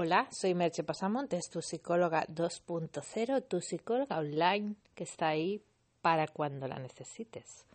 Hola, 0.00 0.28
soy 0.30 0.54
Merche 0.54 0.84
Pasamontes, 0.84 1.50
tu 1.50 1.60
psicóloga 1.60 2.24
2.0, 2.28 3.42
tu 3.48 3.60
psicóloga 3.60 4.18
online 4.18 4.76
que 4.94 5.02
está 5.02 5.26
ahí 5.26 5.60
para 6.02 6.28
cuando 6.28 6.68
la 6.68 6.78
necesites. 6.78 7.66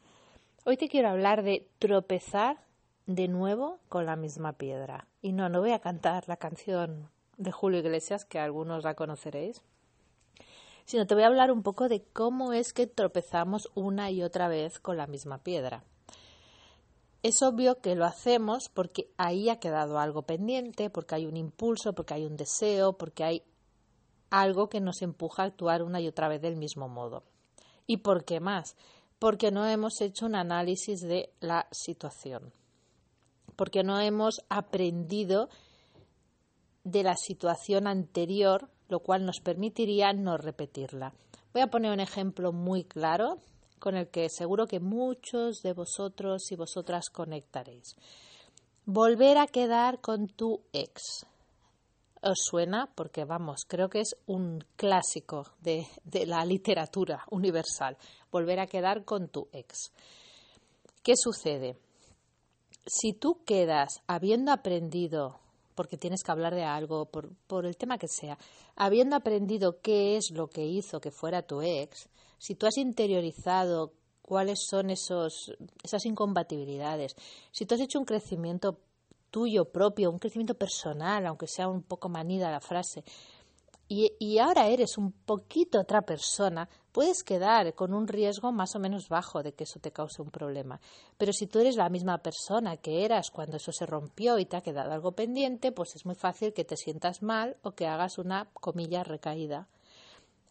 Hoy 0.63 0.77
te 0.77 0.87
quiero 0.87 1.09
hablar 1.09 1.43
de 1.43 1.67
tropezar 1.79 2.63
de 3.07 3.27
nuevo 3.27 3.79
con 3.89 4.05
la 4.05 4.15
misma 4.15 4.53
piedra. 4.53 5.05
Y 5.21 5.33
no, 5.33 5.49
no 5.49 5.59
voy 5.59 5.71
a 5.73 5.79
cantar 5.79 6.23
la 6.29 6.37
canción 6.37 7.09
de 7.35 7.51
Julio 7.51 7.79
Iglesias, 7.79 8.23
que 8.23 8.39
algunos 8.39 8.85
la 8.85 8.95
conoceréis, 8.95 9.61
sino 10.85 11.05
te 11.05 11.15
voy 11.15 11.25
a 11.25 11.27
hablar 11.27 11.51
un 11.51 11.61
poco 11.61 11.89
de 11.89 12.05
cómo 12.13 12.53
es 12.53 12.71
que 12.71 12.87
tropezamos 12.87 13.69
una 13.75 14.11
y 14.11 14.23
otra 14.23 14.47
vez 14.47 14.79
con 14.79 14.95
la 14.95 15.07
misma 15.07 15.39
piedra. 15.39 15.83
Es 17.23 17.41
obvio 17.41 17.79
que 17.79 17.95
lo 17.95 18.03
hacemos 18.03 18.67
porque 18.67 19.09
ahí 19.17 19.49
ha 19.49 19.61
quedado 19.61 19.97
algo 19.97 20.23
pendiente, 20.23 20.89
porque 20.89 21.15
hay 21.15 21.25
un 21.25 21.37
impulso, 21.37 21.93
porque 21.93 22.15
hay 22.15 22.25
un 22.25 22.35
deseo, 22.35 22.97
porque 22.97 23.23
hay 23.23 23.43
algo 24.29 24.67
que 24.67 24.81
nos 24.81 25.01
empuja 25.01 25.43
a 25.43 25.45
actuar 25.45 25.83
una 25.83 26.01
y 26.01 26.07
otra 26.09 26.27
vez 26.27 26.41
del 26.41 26.57
mismo 26.57 26.89
modo. 26.89 27.23
¿Y 27.87 27.97
por 27.97 28.25
qué 28.25 28.41
más? 28.41 28.75
Porque 29.19 29.51
no 29.51 29.65
hemos 29.65 30.01
hecho 30.01 30.25
un 30.25 30.35
análisis 30.35 30.99
de 30.99 31.31
la 31.39 31.67
situación, 31.71 32.51
porque 33.55 33.83
no 33.83 34.01
hemos 34.01 34.41
aprendido 34.49 35.47
de 36.83 37.03
la 37.03 37.15
situación 37.15 37.87
anterior, 37.87 38.69
lo 38.89 38.99
cual 38.99 39.25
nos 39.25 39.39
permitiría 39.39 40.11
no 40.11 40.35
repetirla. 40.35 41.13
Voy 41.53 41.61
a 41.61 41.67
poner 41.67 41.93
un 41.93 42.01
ejemplo 42.01 42.51
muy 42.51 42.83
claro 42.83 43.37
con 43.83 43.97
el 43.97 44.07
que 44.07 44.29
seguro 44.29 44.65
que 44.65 44.79
muchos 44.79 45.61
de 45.61 45.73
vosotros 45.73 46.49
y 46.53 46.55
vosotras 46.55 47.09
conectaréis. 47.11 47.97
Volver 48.85 49.37
a 49.37 49.45
quedar 49.45 49.99
con 49.99 50.27
tu 50.27 50.61
ex. 50.71 51.25
¿Os 52.21 52.37
suena? 52.49 52.89
Porque 52.95 53.25
vamos, 53.25 53.65
creo 53.67 53.89
que 53.89 53.99
es 53.99 54.15
un 54.25 54.63
clásico 54.77 55.47
de, 55.59 55.85
de 56.05 56.25
la 56.25 56.45
literatura 56.45 57.25
universal. 57.29 57.97
Volver 58.31 58.61
a 58.61 58.67
quedar 58.67 59.03
con 59.03 59.27
tu 59.27 59.49
ex. 59.51 59.91
¿Qué 61.03 61.15
sucede? 61.17 61.75
Si 62.85 63.11
tú 63.11 63.43
quedas 63.45 64.01
habiendo 64.07 64.53
aprendido 64.53 65.41
porque 65.75 65.97
tienes 65.97 66.23
que 66.23 66.31
hablar 66.31 66.55
de 66.55 66.63
algo, 66.63 67.05
por, 67.05 67.29
por, 67.47 67.65
el 67.65 67.77
tema 67.77 67.97
que 67.97 68.07
sea, 68.07 68.37
habiendo 68.75 69.15
aprendido 69.15 69.79
qué 69.81 70.17
es 70.17 70.31
lo 70.31 70.47
que 70.47 70.65
hizo 70.65 70.99
que 70.99 71.11
fuera 71.11 71.41
tu 71.41 71.61
ex, 71.61 72.09
si 72.37 72.55
tú 72.55 72.65
has 72.65 72.77
interiorizado 72.77 73.93
cuáles 74.21 74.59
son 74.69 74.89
esos, 74.89 75.53
esas 75.83 76.05
incompatibilidades, 76.05 77.15
si 77.51 77.65
tú 77.65 77.75
has 77.75 77.81
hecho 77.81 77.99
un 77.99 78.05
crecimiento 78.05 78.79
tuyo 79.33 79.65
propio, 79.65 80.11
un 80.11 80.19
crecimiento 80.19 80.53
personal, 80.53 81.25
aunque 81.25 81.47
sea 81.47 81.67
un 81.67 81.81
poco 81.81 82.07
manida 82.07 82.51
la 82.51 82.59
frase, 82.59 83.03
y, 83.87 84.39
ahora 84.39 84.67
eres 84.67 84.97
un 84.97 85.11
poquito 85.11 85.79
otra 85.79 86.01
persona, 86.01 86.67
puedes 86.91 87.23
quedar 87.23 87.73
con 87.75 87.93
un 87.93 88.07
riesgo 88.07 88.51
más 88.51 88.75
o 88.75 88.79
menos 88.79 89.09
bajo 89.09 89.43
de 89.43 89.53
que 89.53 89.65
eso 89.65 89.79
te 89.79 89.91
cause 89.91 90.21
un 90.21 90.31
problema. 90.31 90.79
Pero 91.17 91.33
si 91.33 91.47
tú 91.47 91.59
eres 91.59 91.75
la 91.75 91.89
misma 91.89 92.17
persona 92.19 92.77
que 92.77 93.05
eras 93.05 93.29
cuando 93.29 93.57
eso 93.57 93.71
se 93.71 93.85
rompió 93.85 94.39
y 94.39 94.45
te 94.45 94.57
ha 94.57 94.61
quedado 94.61 94.91
algo 94.91 95.11
pendiente, 95.11 95.71
pues 95.71 95.95
es 95.95 96.05
muy 96.05 96.15
fácil 96.15 96.53
que 96.53 96.65
te 96.65 96.77
sientas 96.77 97.21
mal 97.21 97.57
o 97.61 97.71
que 97.71 97.87
hagas 97.87 98.17
una 98.17 98.49
comilla 98.53 99.03
recaída 99.03 99.67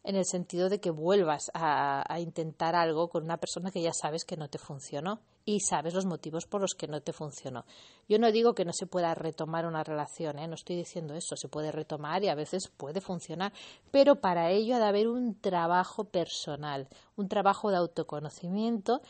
en 0.04 0.16
el 0.16 0.24
sentido 0.24 0.68
de 0.68 0.80
que 0.80 0.90
vuelvas 0.90 1.50
a, 1.54 2.04
intentar 2.18 2.74
algo 2.74 3.08
con 3.08 3.24
una 3.24 3.36
persona 3.36 3.70
que 3.70 3.82
ya 3.82 3.92
sabes 3.92 4.24
que 4.24 4.36
no 4.36 4.48
te 4.48 4.58
funcionó 4.58 5.20
y 5.44 5.60
sabes 5.60 5.94
los 5.94 6.06
motivos 6.06 6.46
por 6.46 6.60
los 6.60 6.74
que 6.74 6.88
no 6.88 7.00
te 7.00 7.12
funcionó. 7.12 7.64
Yo 8.08 8.18
no 8.18 8.32
digo 8.32 8.54
que 8.54 8.64
no 8.64 8.72
se 8.72 8.86
pueda 8.86 9.14
retomar 9.14 9.66
una 9.66 9.84
relación, 9.84 10.38
¿eh? 10.38 10.48
no 10.48 10.54
estoy 10.54 10.76
diciendo 10.76 11.14
eso, 11.14 11.36
se 11.36 11.48
puede 11.48 11.70
retomar 11.70 12.22
y 12.24 12.28
a 12.28 12.34
veces 12.34 12.68
puede 12.76 13.00
funcionar, 13.00 13.52
pero 13.90 14.16
para 14.16 14.50
ello 14.50 14.76
ha 14.76 14.78
de 14.78 14.86
haber 14.86 15.08
un 15.08 15.40
trabajo 15.40 16.04
personal, 16.04 16.88
un 17.16 17.28
trabajo 17.28 17.70
de 17.70 17.76
autoconocimiento 17.76 19.02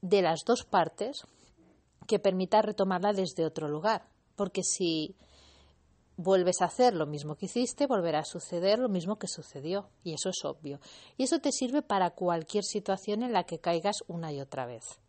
de 0.00 0.22
las 0.22 0.44
dos 0.46 0.64
partes 0.64 1.22
que 2.06 2.18
permita 2.18 2.62
retomarla 2.62 3.12
desde 3.12 3.44
otro 3.44 3.68
lugar. 3.68 4.06
Porque 4.36 4.62
si 4.62 5.16
vuelves 6.16 6.62
a 6.62 6.66
hacer 6.66 6.94
lo 6.94 7.06
mismo 7.06 7.36
que 7.36 7.46
hiciste, 7.46 7.86
volverá 7.86 8.20
a 8.20 8.24
suceder 8.24 8.78
lo 8.78 8.88
mismo 8.88 9.18
que 9.18 9.28
sucedió. 9.28 9.88
Y 10.02 10.14
eso 10.14 10.30
es 10.30 10.44
obvio. 10.44 10.80
Y 11.16 11.24
eso 11.24 11.38
te 11.38 11.52
sirve 11.52 11.82
para 11.82 12.10
cualquier 12.10 12.64
situación 12.64 13.22
en 13.22 13.32
la 13.32 13.44
que 13.44 13.58
caigas 13.58 14.04
una 14.06 14.32
y 14.32 14.40
otra 14.40 14.66
vez. 14.66 15.00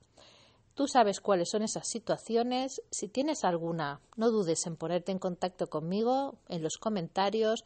Tú 0.74 0.88
sabes 0.88 1.22
cuáles 1.22 1.50
son 1.50 1.64
esas 1.64 1.88
situaciones. 1.88 2.82
Si 2.92 3.08
tienes 3.08 3.44
alguna, 3.44 4.00
no 4.16 4.30
dudes 4.30 4.68
en 4.68 4.76
ponerte 4.76 5.12
en 5.12 5.20
contacto 5.20 5.68
conmigo 5.68 6.36
en 6.50 6.62
los 6.62 6.78
comentarios 6.78 7.64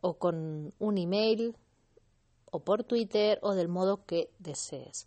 o 0.00 0.14
con 0.14 0.72
un 0.78 0.98
email 0.98 1.54
o 2.50 2.60
por 2.60 2.84
Twitter 2.84 3.38
o 3.42 3.54
del 3.54 3.68
modo 3.68 4.06
que 4.06 4.30
desees. 4.38 5.06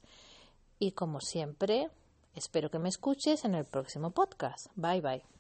Y 0.77 0.91
como 0.91 1.21
siempre, 1.21 1.89
espero 2.35 2.69
que 2.69 2.79
me 2.79 2.89
escuches 2.89 3.43
en 3.45 3.55
el 3.55 3.65
próximo 3.65 4.11
podcast. 4.11 4.67
Bye 4.75 5.01
bye. 5.01 5.38